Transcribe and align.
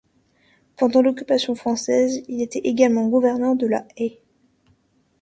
Pendant 0.77 1.03
l'occupation 1.03 1.53
française, 1.53 2.23
il 2.27 2.41
était 2.41 2.57
également 2.57 3.07
gouverneur 3.07 3.55
de 3.55 3.67
La 3.67 3.87
Haye. 3.97 4.17